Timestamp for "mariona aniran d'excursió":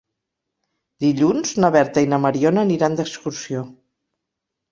2.25-3.61